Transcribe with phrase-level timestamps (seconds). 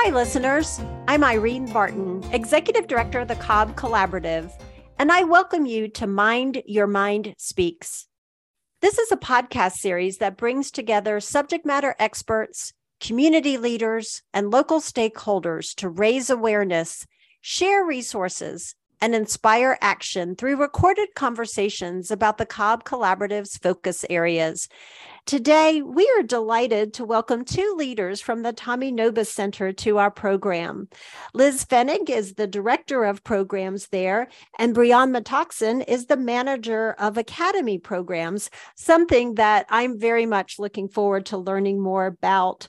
[0.00, 0.80] Hi, listeners.
[1.08, 4.48] I'm Irene Barton, Executive Director of the Cobb Collaborative,
[4.96, 8.06] and I welcome you to Mind Your Mind Speaks.
[8.80, 14.80] This is a podcast series that brings together subject matter experts, community leaders, and local
[14.80, 17.04] stakeholders to raise awareness,
[17.40, 24.68] share resources, and inspire action through recorded conversations about the Cobb Collaborative's focus areas.
[25.26, 30.10] Today, we are delighted to welcome two leaders from the Tommy Nobis Center to our
[30.10, 30.88] program.
[31.34, 37.18] Liz Pfennig is the director of programs there, and Breiann Metoxen is the manager of
[37.18, 42.68] academy programs, something that I'm very much looking forward to learning more about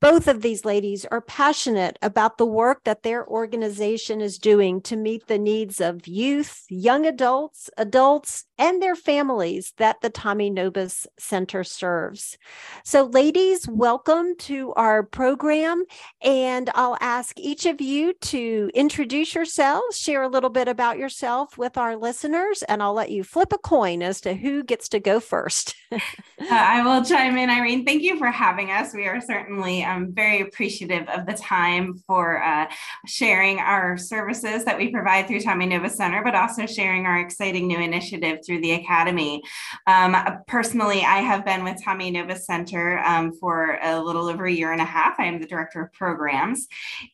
[0.00, 4.96] both of these ladies are passionate about the work that their organization is doing to
[4.96, 11.06] meet the needs of youth, young adults, adults, and their families that the Tommy Nobis
[11.18, 12.36] Center serves.
[12.84, 15.84] So, ladies, welcome to our program.
[16.22, 21.56] And I'll ask each of you to introduce yourselves, share a little bit about yourself
[21.56, 25.00] with our listeners, and I'll let you flip a coin as to who gets to
[25.00, 25.74] go first.
[25.92, 25.98] uh,
[26.50, 27.84] I will chime in, Irene.
[27.84, 28.94] Thank you for having us.
[28.94, 32.66] We are certainly um, very appreciative of the time for uh,
[33.06, 37.66] sharing our services that we provide through Tommy Nobis Center, but also sharing our exciting
[37.66, 39.42] new initiative through the Academy.
[39.86, 44.52] Um, personally, I have been with Tommy Nobis Center um, for a little over a
[44.52, 45.18] year and a half.
[45.18, 46.66] I am the director of programs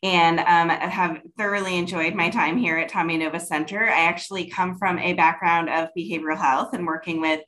[0.02, 3.88] and um, have thoroughly enjoyed my time here at Tommy Nobis Center.
[3.88, 7.40] I actually come from a background of behavioral health and working with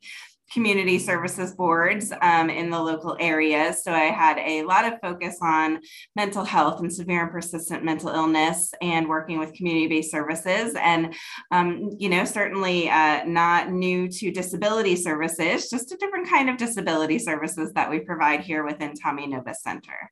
[0.53, 3.83] community services boards um, in the local areas.
[3.83, 5.81] So I had a lot of focus on
[6.15, 10.75] mental health and severe and persistent mental illness and working with community based services.
[10.81, 11.15] And,
[11.51, 16.57] um, you know, certainly uh, not new to disability services, just a different kind of
[16.57, 20.11] disability services that we provide here within Tommy Nobis Center.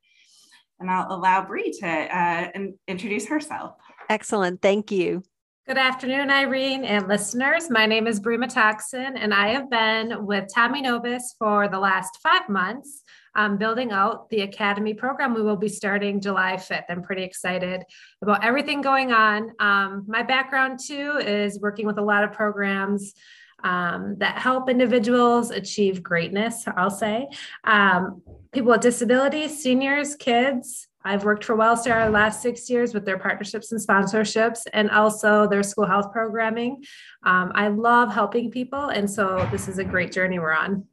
[0.80, 2.48] And I'll allow Bree to uh,
[2.88, 3.74] introduce herself.
[4.08, 4.60] Excellent.
[4.60, 5.22] Thank you.
[5.64, 7.70] Good afternoon, Irene and listeners.
[7.70, 12.18] My name is Bree Metoxen, and I have been with Tommy Nobis for the last
[12.20, 13.04] five months,
[13.36, 15.34] um, building out the Academy program.
[15.34, 16.86] We will be starting July 5th.
[16.88, 17.84] I'm pretty excited
[18.22, 19.52] about everything going on.
[19.60, 23.14] Um, my background, too, is working with a lot of programs
[23.62, 27.28] um, that help individuals achieve greatness, I'll say.
[27.62, 33.04] Um, people with disabilities, seniors, kids, I've worked for Wellstar the last six years with
[33.04, 36.84] their partnerships and sponsorships and also their school health programming.
[37.24, 38.88] Um, I love helping people.
[38.88, 40.86] And so this is a great journey we're on.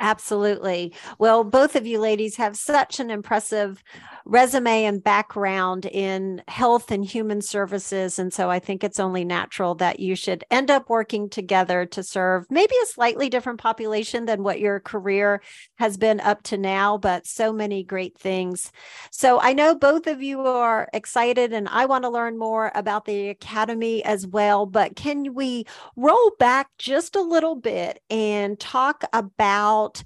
[0.00, 0.94] Absolutely.
[1.18, 3.82] Well, both of you ladies have such an impressive
[4.28, 8.18] resume and background in health and human services.
[8.18, 12.02] And so I think it's only natural that you should end up working together to
[12.02, 15.40] serve maybe a slightly different population than what your career
[15.78, 18.70] has been up to now, but so many great things.
[19.10, 23.06] So I know both of you are excited and I want to learn more about
[23.06, 24.66] the Academy as well.
[24.66, 25.64] But can we
[25.96, 30.02] roll back just a little bit and talk about?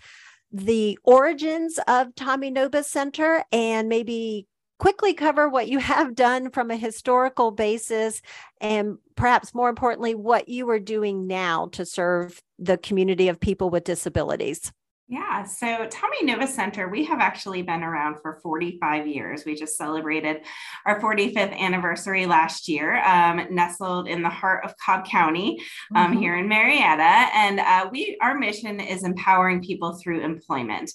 [0.53, 4.47] The origins of Tommy Nobis Center and maybe
[4.79, 8.21] quickly cover what you have done from a historical basis
[8.61, 13.71] and perhaps more importantly what you are doing now to serve the community of people
[13.71, 14.73] with disabilities.
[15.09, 19.45] Yeah, so Tommy Nobis Center, we have actually been around for 45 years.
[19.45, 20.43] We just celebrated
[20.87, 25.61] our 45th anniversary last year, um, nestled in the heart of Cobb County
[25.95, 26.21] um, mm-hmm.
[26.21, 27.03] here in Marietta.
[27.03, 30.91] And uh, we, our mission is empowering people through employment.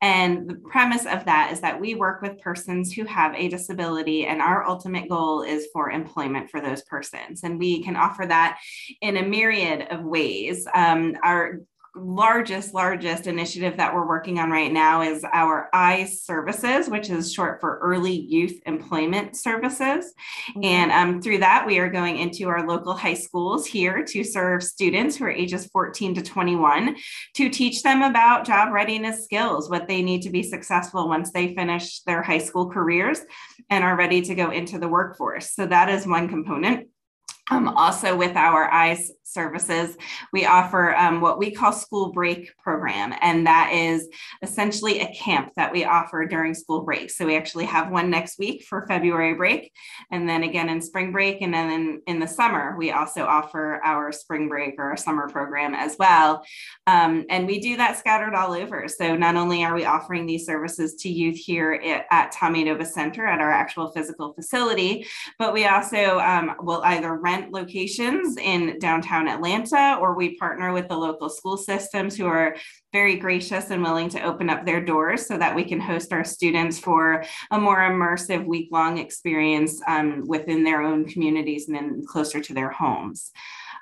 [0.00, 4.26] And the premise of that is that we work with persons who have a disability,
[4.26, 7.44] and our ultimate goal is for employment for those persons.
[7.44, 8.58] And we can offer that
[9.02, 10.66] in a myriad of ways.
[10.74, 11.60] Um, our
[11.94, 17.32] largest, largest initiative that we're working on right now is our EYES services, which is
[17.32, 20.12] short for Early Youth Employment Services.
[20.50, 20.64] Mm-hmm.
[20.64, 24.62] And um, through that, we are going into our local high schools here to serve
[24.62, 26.96] students who are ages 14 to 21
[27.34, 31.54] to teach them about job readiness skills, what they need to be successful once they
[31.54, 33.20] finish their high school careers
[33.68, 35.54] and are ready to go into the workforce.
[35.54, 36.88] So that is one component.
[37.50, 39.96] Um, also with our EYES services,
[40.32, 44.08] we offer um, what we call school break program, and that is
[44.42, 47.10] essentially a camp that we offer during school break.
[47.10, 49.72] So we actually have one next week for February break,
[50.10, 53.80] and then again in spring break, and then in, in the summer we also offer
[53.84, 56.44] our spring break or our summer program as well.
[56.86, 58.88] Um, and we do that scattered all over.
[58.88, 62.94] So not only are we offering these services to youth here at, at Tommy Nobis
[62.94, 65.06] Center at our actual physical facility,
[65.38, 70.72] but we also um, will either rent locations in downtown downtown Atlanta, or we partner
[70.72, 72.56] with the local school systems who are
[72.92, 76.24] very gracious and willing to open up their doors so that we can host our
[76.24, 82.02] students for a more immersive week long experience um, within their own communities and then
[82.06, 83.30] closer to their homes.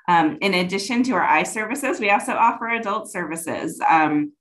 [0.07, 3.79] Um, in addition to our EYES services, we also offer adult services.
[3.87, 4.33] Um,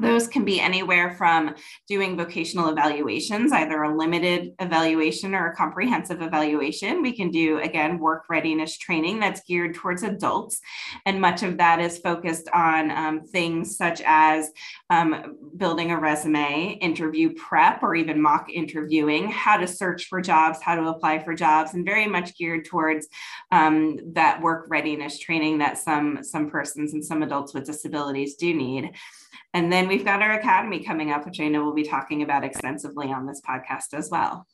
[0.00, 1.54] those can be anywhere from
[1.88, 7.02] doing vocational evaluations, either a limited evaluation or a comprehensive evaluation.
[7.02, 10.60] We can do, again, work readiness training that's geared towards adults.
[11.04, 14.50] And much of that is focused on um, things such as
[14.90, 20.60] um, building a resume, interview prep, or even mock interviewing, how to search for jobs,
[20.62, 23.08] how to apply for jobs, and very much geared towards
[23.52, 28.54] um, that work readiness training that some, some persons and some adults with disabilities do
[28.54, 28.92] need.
[29.54, 32.44] And then we've got our academy coming up, which I know we'll be talking about
[32.44, 34.46] extensively on this podcast as well.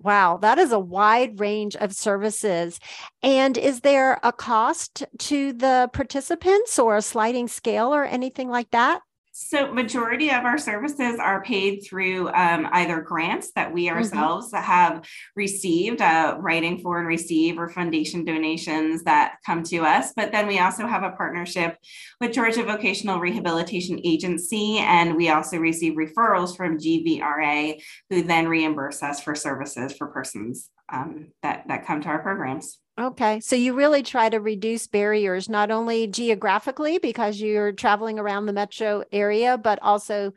[0.00, 2.78] Wow, that is a wide range of services.
[3.22, 8.70] And is there a cost to the participants or a sliding scale or anything like
[8.70, 9.00] that?
[9.40, 13.96] So, majority of our services are paid through um, either grants that we mm-hmm.
[13.96, 14.64] ourselves mm-hmm.
[14.64, 15.06] have
[15.36, 20.12] received, uh, writing for and receive, or foundation donations that come to us.
[20.16, 21.76] But then we also have a partnership
[22.20, 27.80] with Georgia Vocational Rehabilitation Agency, and we also receive referrals from GVRA,
[28.10, 32.80] who then reimburse us for services for persons um, that that come to our programs.
[32.98, 33.38] Okay.
[33.40, 38.52] So you really try to reduce barriers, not only geographically because you're traveling around the
[38.52, 40.32] metro area, but also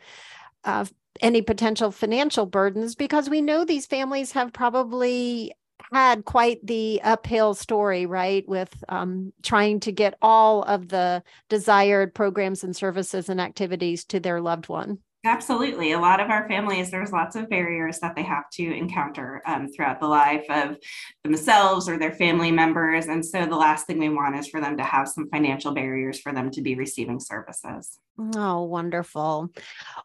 [0.63, 0.85] uh,
[1.21, 5.53] any potential financial burdens because we know these families have probably
[5.91, 8.47] had quite the uphill story, right?
[8.47, 14.19] With um, trying to get all of the desired programs and services and activities to
[14.19, 14.99] their loved one.
[15.23, 15.91] Absolutely.
[15.91, 19.67] A lot of our families, there's lots of barriers that they have to encounter um,
[19.67, 20.77] throughout the life of
[21.23, 23.05] themselves or their family members.
[23.05, 26.19] And so the last thing we want is for them to have some financial barriers
[26.19, 27.99] for them to be receiving services.
[28.19, 29.49] Oh, wonderful.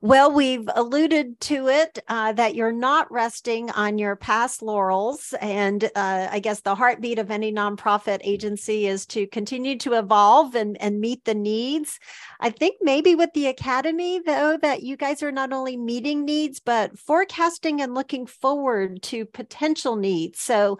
[0.00, 5.34] Well, we've alluded to it uh, that you're not resting on your past laurels.
[5.40, 10.54] And uh, I guess the heartbeat of any nonprofit agency is to continue to evolve
[10.54, 11.98] and, and meet the needs.
[12.40, 16.60] I think maybe with the Academy, though, that you guys are not only meeting needs,
[16.60, 20.40] but forecasting and looking forward to potential needs.
[20.40, 20.78] So,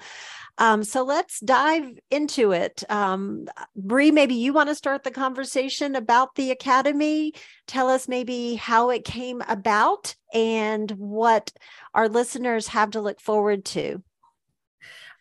[0.59, 2.83] um, so let's dive into it.
[2.89, 7.35] Um, Bree, maybe you want to start the conversation about the Academy.
[7.67, 11.53] Tell us maybe how it came about and what
[11.95, 14.03] our listeners have to look forward to.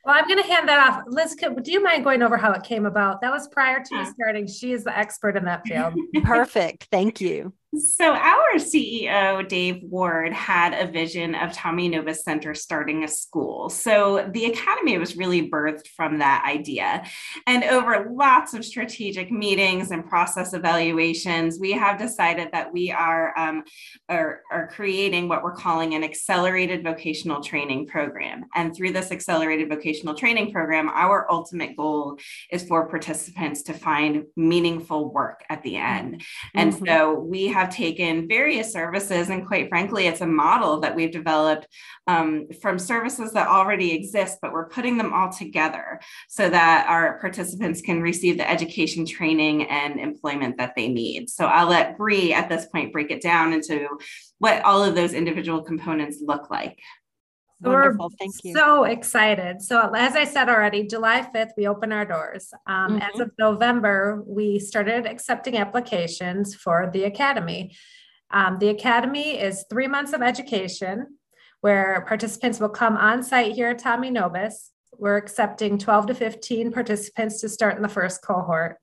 [0.05, 1.03] Well, I'm going to hand that off.
[1.07, 3.21] Liz, do you mind going over how it came about?
[3.21, 4.45] That was prior to me starting.
[4.45, 5.95] She is the expert in that field.
[6.23, 6.87] Perfect.
[6.91, 7.53] Thank you.
[7.77, 13.69] So, our CEO, Dave Ward, had a vision of Tommy Nobis Center starting a school.
[13.69, 17.03] So, the Academy was really birthed from that idea.
[17.47, 23.37] And over lots of strategic meetings and process evaluations, we have decided that we are,
[23.37, 23.63] um,
[24.07, 28.45] are, are creating what we're calling an accelerated vocational training program.
[28.55, 32.19] And through this accelerated vocational training program, our ultimate goal
[32.51, 36.21] is for participants to find meaningful work at the end.
[36.21, 36.59] Mm-hmm.
[36.59, 40.95] And so, we have have taken various services, and quite frankly, it's a model that
[40.95, 41.67] we've developed
[42.07, 47.19] um, from services that already exist, but we're putting them all together so that our
[47.19, 51.29] participants can receive the education, training, and employment that they need.
[51.29, 53.87] So I'll let Bree at this point break it down into
[54.39, 56.79] what all of those individual components look like.
[57.61, 58.11] Wonderful.
[58.19, 58.53] Thank you.
[58.53, 59.61] So excited.
[59.61, 62.53] So, as I said already, July 5th, we open our doors.
[62.67, 63.01] Um, mm-hmm.
[63.01, 67.75] As of November, we started accepting applications for the Academy.
[68.31, 71.17] Um, the Academy is three months of education
[71.61, 74.71] where participants will come on site here at Tommy Nobis.
[74.97, 78.77] We're accepting 12 to 15 participants to start in the first cohort.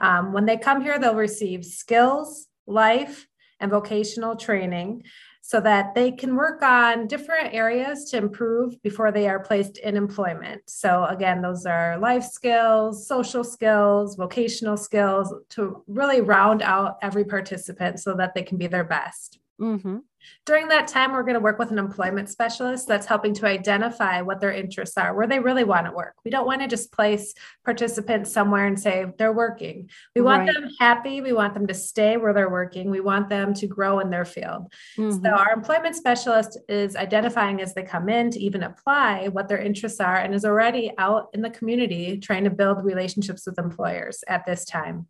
[0.00, 3.26] Um, when they come here, they'll receive skills, life,
[3.60, 5.04] and vocational training
[5.48, 9.96] so that they can work on different areas to improve before they are placed in
[9.96, 10.60] employment.
[10.66, 17.24] So, again, those are life skills, social skills, vocational skills to really round out every
[17.24, 19.38] participant so that they can be their best.
[19.60, 19.98] Mm-hmm.
[20.44, 24.20] During that time, we're going to work with an employment specialist that's helping to identify
[24.20, 26.14] what their interests are, where they really want to work.
[26.24, 27.34] We don't want to just place
[27.64, 29.90] participants somewhere and say they're working.
[30.14, 30.54] We want right.
[30.54, 31.20] them happy.
[31.20, 32.90] We want them to stay where they're working.
[32.90, 34.72] We want them to grow in their field.
[34.96, 35.24] Mm-hmm.
[35.24, 39.58] So, our employment specialist is identifying as they come in to even apply what their
[39.58, 44.24] interests are and is already out in the community trying to build relationships with employers
[44.28, 45.06] at this time.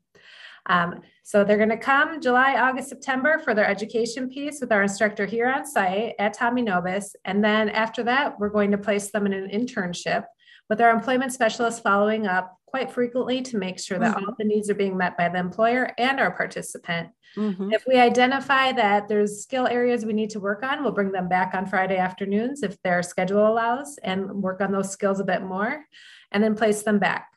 [0.68, 4.82] Um, so they're going to come July, August, September for their education piece with our
[4.82, 7.14] instructor here on site at Tommy Nobis.
[7.24, 10.24] And then after that, we're going to place them in an internship
[10.68, 14.26] with our employment specialist following up quite frequently to make sure that Mhm.
[14.28, 17.08] all the needs are being met by the employer and our participant.
[17.34, 17.72] Mhm.
[17.72, 21.28] If we identify that there's skill areas we need to work on, we'll bring them
[21.28, 25.40] back on Friday afternoons if their schedule allows and work on those skills a bit
[25.42, 25.86] more
[26.30, 27.28] and then place them back.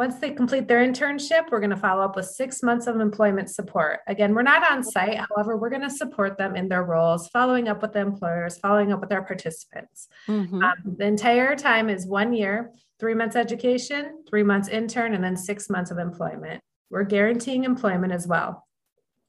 [0.00, 3.50] Once they complete their internship, we're going to follow up with six months of employment
[3.50, 3.98] support.
[4.06, 5.20] Again, we're not on site.
[5.28, 8.94] However, we're going to support them in their roles, following up with the employers, following
[8.94, 10.08] up with our participants.
[10.26, 10.64] Mhm.
[10.64, 15.36] Um, the entire time is one year, three months education, three months intern, and then
[15.36, 16.62] six months of employment.
[16.88, 18.66] We're guaranteeing employment as well.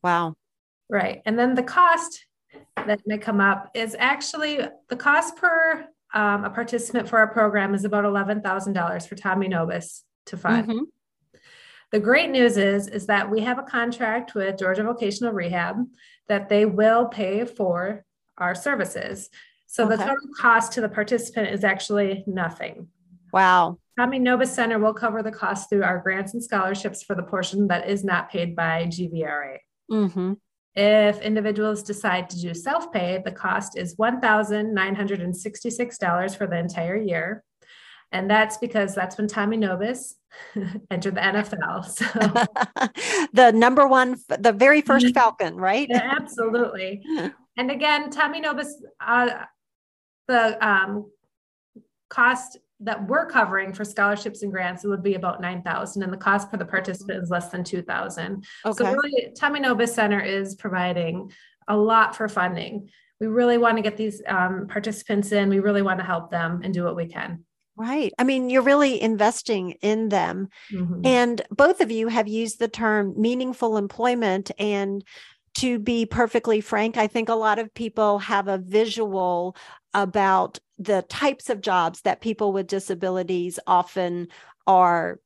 [0.02, 0.36] Wow.
[0.88, 1.22] Right.
[1.26, 2.28] And then the cost
[2.78, 7.74] that may come up is actually the cost per um, a participant for our program
[7.74, 10.68] is about $11,000 for Tommy Nobis to fund.
[10.68, 10.86] Mhm.
[11.92, 15.86] The great news is, is that we have a contract with Georgia Vocational Rehab
[16.30, 18.06] that they will pay for
[18.38, 19.30] our services.
[19.68, 22.88] So the total cost to the participant is actually nothing.
[23.34, 23.78] Wow.
[23.98, 27.68] Tommy Nobis Center will cover the cost through our grants and scholarships for the portion
[27.68, 29.58] that is not paid by GVRA.
[29.90, 30.34] hmm
[30.76, 37.44] If individuals decide to do self-pay, the cost is $1,966 for the entire year.
[38.12, 40.16] And that's because that's when Tommy Nobis
[40.92, 41.86] entered the NFL.
[41.86, 42.06] So
[43.34, 45.14] the number one, the very 1st Mhm.
[45.14, 45.88] Falcon, right?
[45.90, 47.02] yeah, absolutely.
[47.58, 49.30] And again, Tommy Nobis, uh,
[50.28, 51.12] the um,
[52.10, 56.18] cost that we're covering for scholarships and grants it would be about 9,000 and the
[56.18, 58.44] cost for the participant is less than 2,000.
[58.64, 58.92] So Okay.
[58.92, 61.32] really, Tommy Nobis Center is providing
[61.68, 62.90] a lot for funding.
[63.20, 65.50] We really want to get these um, participants in.
[65.50, 67.46] We really want to help them and do what we can.
[67.82, 68.14] Right.
[68.20, 70.50] I mean, you're really investing in them.
[70.72, 71.02] Mhm.
[71.04, 74.52] And both of you have used the term meaningful employment.
[74.60, 75.04] And
[75.56, 79.56] to be perfectly frank, I think a lot of people have a visual
[79.96, 84.28] about the types of jobs that people with disabilities often
[84.68, 85.20] are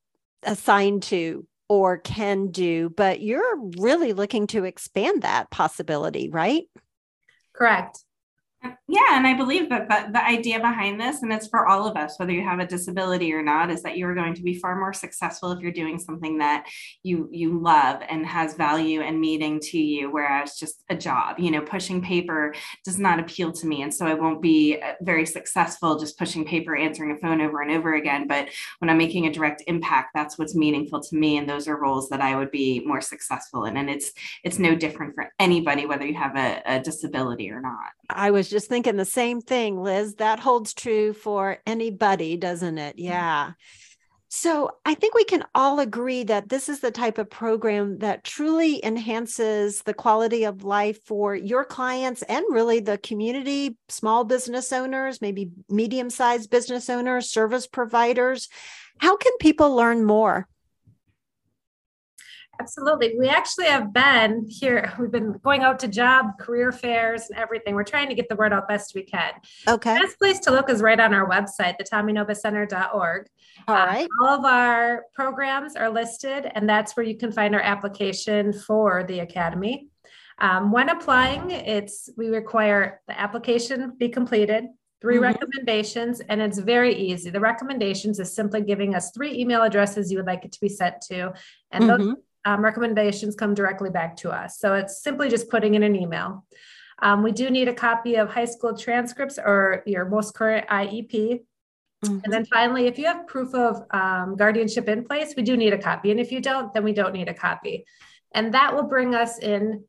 [0.44, 2.90] assigned to or can do.
[2.90, 6.64] But you're really looking to expand that possibility, right?
[7.54, 8.05] Correct.
[8.88, 12.18] Yeah, and I believe that the, idea behind this, and it's for all of us,
[12.18, 14.76] whether you have a disability or not, is that you are going to be far
[14.76, 16.66] more successful if you're doing something that
[17.04, 20.12] you you love and has value and meaning to you.
[20.12, 22.54] Whereas just a job, you know, pushing paper
[22.84, 26.46] does not appeal to me, and so I won't be uh, very successful just pushing
[26.46, 28.28] paper, answering a phone over and over again.
[28.28, 31.80] But when I'm making a direct impact, that's what's meaningful to me, and those are
[31.80, 33.78] roles that I would be more successful in.
[33.78, 34.12] And it's
[34.44, 37.92] it's no different for anybody, whether you have a, a disability or not.
[38.10, 40.16] I was just thinking the same thing, Liz.
[40.16, 42.96] That holds true for anybody, doesn't it?
[42.96, 43.06] Mm-hmm.
[43.06, 43.52] Yeah.
[44.28, 48.24] So I think we can all agree that this is the type of program that
[48.24, 54.74] truly enhances the quality of life for your clients and really the community, small business
[54.74, 58.50] owners, maybe medium sized business owners, service providers.
[58.98, 60.48] How can people learn more?
[62.60, 63.16] Absolutely.
[63.18, 64.92] We actually have been here.
[65.00, 67.76] We've been going out to job, career fairs, and everything.
[67.76, 69.32] We're trying to get the word out best we can.
[69.68, 70.00] Okay.
[70.00, 73.28] Best place to look is right on our website, thetommynobiscenter.org.
[73.68, 74.08] All Uh.
[74.22, 79.04] All of our programs are listed, and that's where you can find our application for
[79.04, 79.88] the academy.
[80.40, 84.66] Um, when applying, it's we require the application be completed,
[85.02, 85.22] 3 Mhm.
[85.22, 87.30] recommendations, and it's very easy.
[87.30, 90.68] The recommendations is simply giving us three email addresses you would like it to be
[90.70, 91.34] sent to,
[91.72, 92.16] and those Mhm.
[92.46, 94.60] Um, recommendations come directly back to us.
[94.60, 96.46] So it's simply just putting in an email.
[97.02, 101.44] Um, we do need a copy of high school transcripts or your most current IEP.
[102.04, 102.22] Mhm.
[102.24, 105.74] And then finally, if you have proof of um, guardianship in place, we do need
[105.74, 106.12] a copy.
[106.12, 107.86] And if you don't, then we don't need a copy.
[108.34, 109.84] And that will bring us in,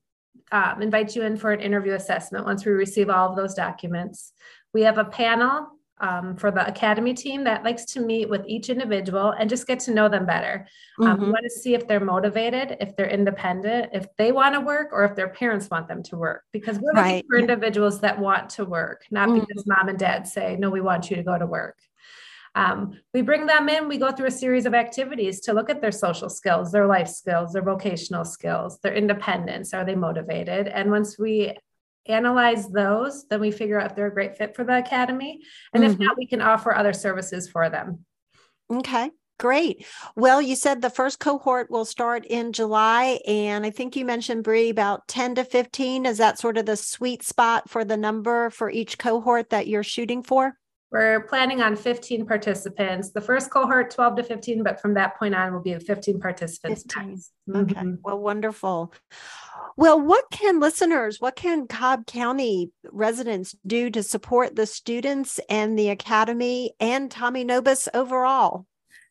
[0.50, 4.32] um, invite you in for an interview assessment once we receive all of those documents.
[4.72, 8.68] We have a panel um, for the academy team that likes to meet with each
[8.68, 10.66] individual and just get to know them better.
[11.00, 11.32] Um, we Mhm.
[11.32, 15.04] want to see if they're motivated, if they're independent, if they want to work, or
[15.04, 16.42] if their parents want them to work.
[16.52, 17.24] Because we're looking Right.
[17.28, 19.40] for individuals that want to work, not Mhm.
[19.46, 21.78] because mom and dad say, no, we want you to go to work.
[22.54, 25.82] Um, we bring them in, we go through a series of activities to look at
[25.82, 29.74] their social skills, their life skills, their vocational skills, their independence.
[29.74, 30.68] Are they motivated?
[30.68, 31.54] And once we
[32.08, 35.42] analyze those, then we figure out if they're a great fit for the academy.
[35.72, 36.00] And if Mhm.
[36.00, 38.04] not, we can offer other services for them.
[38.70, 39.86] Okay, great.
[40.16, 44.44] Well, you said the first cohort will start in July, and I think you mentioned
[44.44, 46.06] Bree about 10 to 15.
[46.06, 49.82] Is that sort of the sweet spot for the number for each cohort that you're
[49.82, 50.58] shooting for?
[50.92, 53.10] We're planning on 15 participants.
[53.10, 56.82] The first cohort, 12 to 15, but from that point on, will be 15 participants.
[56.82, 57.08] 15.
[57.08, 57.32] max.
[57.72, 57.98] Okay, Mhm.
[58.02, 58.92] well, wonderful.
[59.76, 65.78] Well, what can listeners, what can Cobb County residents do to support the students and
[65.78, 68.66] the academy and Tommy Nobis overall?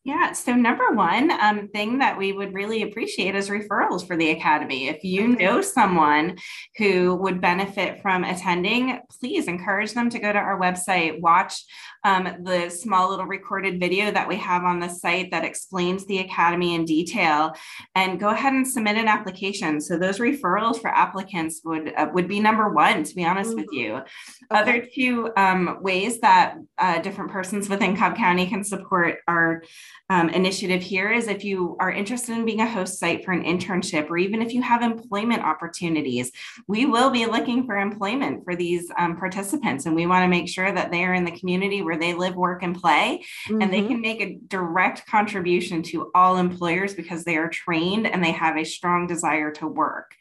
[0.06, 0.34] Yeah.
[0.34, 4.88] So, number one um, thing that we would really appreciate is referrals for the Academy.
[4.88, 6.38] If you know someone
[6.78, 11.56] who would benefit from attending, please encourage them to go to our website, watch
[12.04, 16.20] um, the small little recorded video that we have on the site that explains the
[16.20, 17.54] Academy in detail,
[17.96, 19.82] and go ahead and submit an application.
[19.82, 23.62] So, those referrals for applicants would uh, would be number one, to be honest mm-hmm.
[23.62, 23.96] with you.
[23.96, 24.06] Okay.
[24.52, 29.64] Other two um, ways that uh, different persons within Cobb County can support our
[30.10, 33.44] um, initiative here is if you are interested in being a host site for an
[33.44, 36.32] internship, or even if you have employment opportunities,
[36.68, 39.86] we will be looking for employment for these um, participants.
[39.86, 42.36] And we want to make sure that they are in the community where they live,
[42.36, 43.62] work, and play, mm-hmm.
[43.62, 43.88] and they mm-hmm.
[43.88, 48.58] can make a direct contribution to all employers because they are trained and they have
[48.58, 50.16] a strong desire to work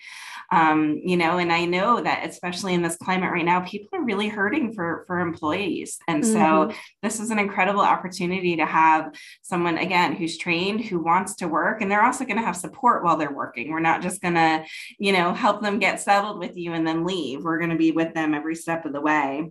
[0.52, 4.04] um, you know and i know that especially in this climate right now people are
[4.04, 5.98] really hurting for for employees.
[6.08, 6.32] And mm-hmm.
[6.32, 11.48] so this is an incredible opportunity to have someone again who's trained who wants to
[11.48, 13.70] work and they're also going to have support while they're working.
[13.70, 14.64] We're not just going to
[14.98, 17.42] you know help them get settled with you and then leave.
[17.42, 19.50] We're going to be with them every step of the way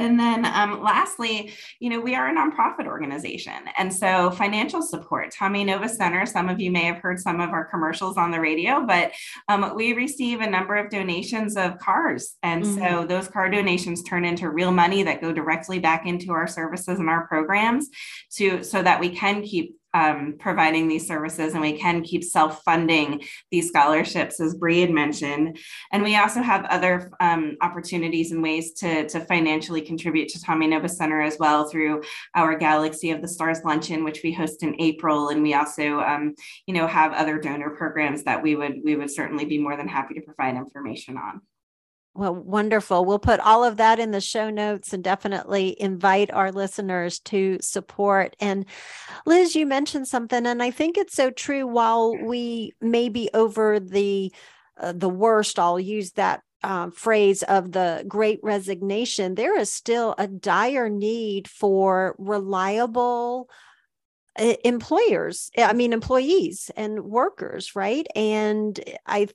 [0.00, 3.52] and then um, lastly, you know, we are a nonprofit organization.
[3.78, 7.50] And so financial support, Tommy Nobis Center, some of you may have heard some of
[7.50, 9.12] our commercials on the radio, but
[9.48, 12.36] um, we receive a number of donations of cars.
[12.42, 12.78] And mm-hmm.
[12.78, 16.98] so those car donations turn into real money that go directly back into our services
[16.98, 17.88] and our programs
[18.36, 23.22] to so that we can keep um, providing these services and we can keep self-funding
[23.50, 25.58] these scholarships as Bree had mentioned.
[25.92, 30.66] And we also have other um, opportunities and ways to, to financially contribute to Tommy
[30.66, 32.02] Nobis Center as well through
[32.34, 35.28] our Galaxy of the Stars Luncheon, which we host in April.
[35.28, 36.34] And we also, um,
[36.66, 39.88] you know, have other donor programs that we would we would certainly be more than
[39.88, 41.40] happy to provide information on.
[42.14, 43.04] Well, wonderful.
[43.04, 47.58] We'll put all of that in the show notes and definitely invite our listeners to
[47.60, 48.34] support.
[48.40, 48.66] And
[49.26, 51.66] Liz, you mentioned something, and I think it's so true.
[51.66, 54.32] While we may be over the
[54.78, 60.14] uh, the worst, I'll use that uh, phrase of the great resignation, there is still
[60.18, 63.48] a dire need for reliable
[64.38, 69.26] uh, employers i mean employees and workers right and i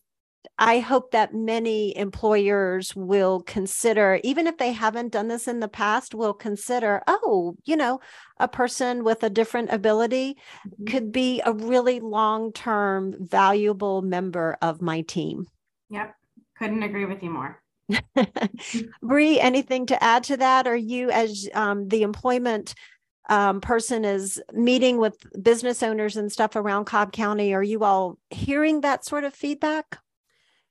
[0.58, 5.68] I hope that many employers will consider, even if they haven't done this in the
[5.68, 8.00] past, will consider, oh, you know,
[8.40, 10.86] a person with a different ability mm-hmm.
[10.86, 15.48] could be a really long term, valuable member of my team.
[15.90, 16.16] Yep.
[16.58, 17.62] Couldn't agree with you more.
[19.02, 20.68] Bree, anything to add to that?
[20.68, 22.74] Are you, as um, the employment
[23.30, 28.18] um, person, is meeting with business owners and stuff around Cobb County, are you all
[28.30, 30.00] hearing that sort of feedback?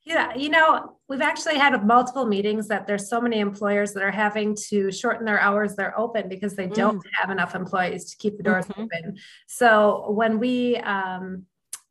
[0.05, 4.11] Yeah, you know, we've actually had multiple meetings that there's so many employers that are
[4.11, 7.11] having to shorten their hours they're open because they don't mm.
[7.15, 8.83] have enough employees to keep the doors mm-hmm.
[8.83, 9.17] open.
[9.47, 11.45] So when we um,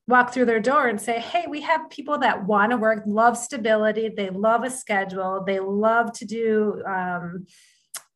[0.07, 3.35] walk through their door and say, hey, we have people that want to work, love
[3.35, 7.47] stability, they love a schedule, they love to do um,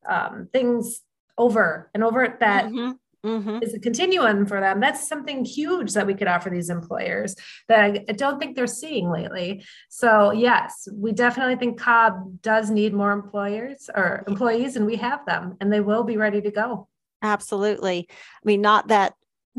[0.08, 1.00] um, things
[1.36, 2.92] over and over that mm-hmm
[3.24, 3.62] mm-hmm.
[3.62, 4.80] is a continuum for them.
[4.80, 7.34] That's something huge that we could offer these employers
[7.68, 9.64] that I, I don't think they're seeing lately.
[9.88, 15.24] So yes, we definitely think Cobb does need more employers or employees, and we have
[15.26, 16.88] them, and they will be ready to go.
[17.22, 18.06] Absolutely.
[18.10, 19.14] I mean, not that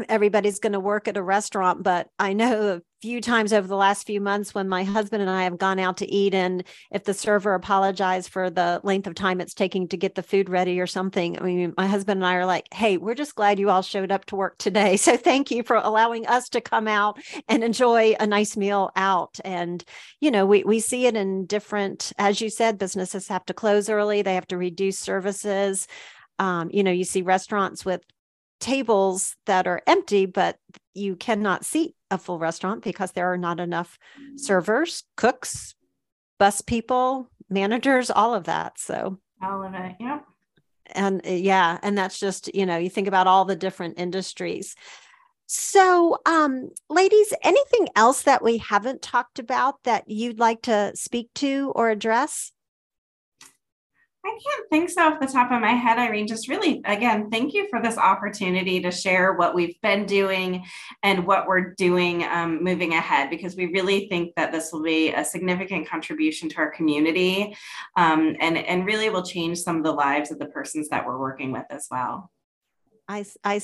[0.08, 4.06] everybody's going to work at a restaurant, but I know few times over the last
[4.06, 7.14] few months when my husband and I have gone out to eat, and if the
[7.14, 10.88] server apologized for the length of time it's taking to get the food ready or
[10.88, 13.82] something, I mean, my husband and I are like, hey, we're just glad you all
[13.82, 14.98] showed up to work today.
[15.10, 19.40] So thank you for allowing us to come out and enjoy a nice meal out.
[19.44, 19.84] And,
[20.20, 23.90] you know, we, we see it in different, as you said, businesses have to close
[23.90, 25.88] early, they have to reduce services.
[26.38, 28.04] Um, you know, you see restaurants with
[28.60, 30.58] tables that are empty, but
[30.94, 34.00] you cannot seat a full restaurant because there are not enough
[34.36, 35.76] servers, cooks,
[36.38, 38.80] bus people, managers, all of that.
[38.80, 39.96] So, all of it.
[40.00, 40.26] Yep.
[40.92, 44.76] And uh, yeah, and that's just, you know, you think about all the different industries.
[45.46, 51.30] So, um, ladies, anything else that we haven't talked about that you'd like to speak
[51.36, 52.52] to or address?
[54.30, 56.28] I can't think so off the top of my head, Irene.
[56.28, 60.64] Just really, again, thank you for this opportunity to share what we've been doing
[61.02, 65.12] and what we're doing um, moving ahead, because we really think that this will be
[65.12, 67.56] a significant contribution to our community
[67.96, 71.20] um, and, and really will change some of the lives of the persons that we're
[71.20, 72.32] working with as well.
[73.08, 73.62] I, I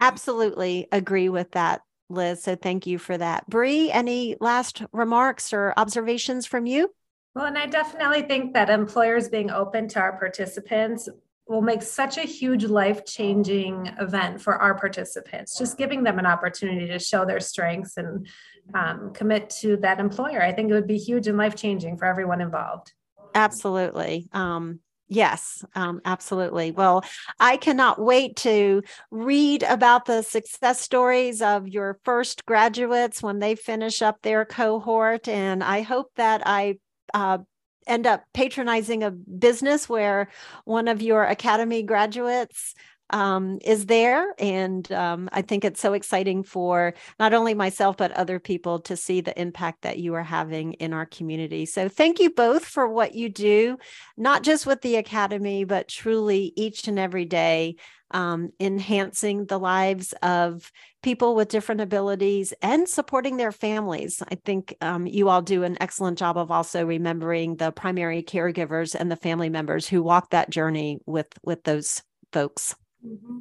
[0.00, 2.44] absolutely agree with that, Liz.
[2.44, 3.48] So thank you for that.
[3.50, 6.94] Bree, any last remarks or observations from you?
[7.36, 11.06] Well, and I definitely think that employers being open to our participants
[11.46, 16.24] will make such a huge life changing event for our participants, just giving them an
[16.24, 18.26] opportunity to show their strengths and
[18.72, 20.42] um, commit to that employer.
[20.42, 22.94] I think it would be huge and life changing for everyone involved.
[23.34, 24.30] Absolutely.
[24.32, 26.72] Um, Yes, um, absolutely.
[26.72, 27.04] Well,
[27.38, 33.54] I cannot wait to read about the success stories of your first graduates when they
[33.54, 35.28] finish up their cohort.
[35.28, 36.78] And I hope that I
[37.14, 37.38] uh,
[37.86, 40.28] end up patronizing a business where
[40.64, 42.74] one of your academy graduates
[43.10, 44.34] um, is there.
[44.38, 48.96] And um, I think it's so exciting for not only myself, but other people to
[48.96, 51.66] see the impact that you are having in our community.
[51.66, 53.78] So thank you both for what you do,
[54.16, 57.76] not just with the Academy, but truly each and every day.
[58.12, 60.70] Um, enhancing the lives of
[61.02, 64.22] people with different abilities and supporting their families.
[64.30, 68.94] I think um, you all do an excellent job of also remembering the primary caregivers
[68.94, 72.76] and the family members who walk that journey with with those folks.
[73.04, 73.38] Mm-hmm.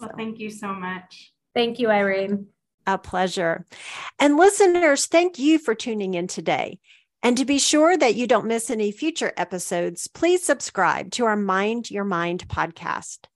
[0.00, 0.16] Well, so.
[0.16, 1.32] thank you so much.
[1.54, 2.46] Thank you, Irene.
[2.86, 3.66] A pleasure.
[4.18, 6.78] And listeners, thank you for tuning in today.
[7.22, 11.36] And to be sure that you don't miss any future episodes, please subscribe to our
[11.36, 13.26] Mind Your Mind podcast.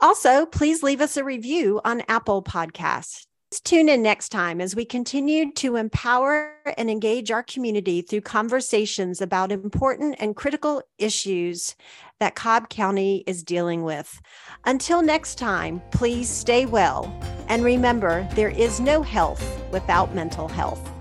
[0.00, 3.26] Also, please leave us a review on Apple Podcasts.
[3.64, 9.20] Tune in next time as we continue to empower and engage our community through conversations
[9.20, 11.74] about important and critical issues
[12.20, 14.22] that Cobb County is dealing with.
[14.66, 17.12] Until next time, please stay well
[17.48, 20.99] and remember there is no health without mental health.